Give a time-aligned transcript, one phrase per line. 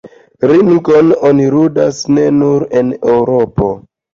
[0.51, 3.73] Ringon oni ludas ne nur en Eŭropo.